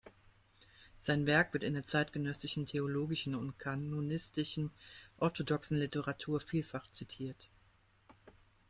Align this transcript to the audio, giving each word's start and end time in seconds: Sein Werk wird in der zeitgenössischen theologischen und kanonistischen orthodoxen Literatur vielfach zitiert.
Sein 0.99 1.27
Werk 1.27 1.53
wird 1.53 1.63
in 1.63 1.75
der 1.75 1.85
zeitgenössischen 1.85 2.65
theologischen 2.65 3.35
und 3.35 3.59
kanonistischen 3.59 4.71
orthodoxen 5.19 5.77
Literatur 5.77 6.39
vielfach 6.39 6.89
zitiert. 6.89 7.49